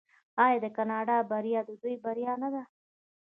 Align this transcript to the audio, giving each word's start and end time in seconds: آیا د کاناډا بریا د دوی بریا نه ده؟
آیا 0.43 0.57
د 0.63 0.65
کاناډا 0.75 1.17
بریا 1.29 1.61
د 1.69 1.71
دوی 1.81 1.95
بریا 2.05 2.33
نه 2.41 2.49
ده؟ 2.53 2.63